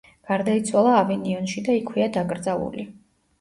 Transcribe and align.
გარდაიცვალა 0.27 0.93
ავინიონში 1.01 1.63
და 1.67 1.77
იქვეა 1.81 2.09
დაკრძალული. 2.17 2.89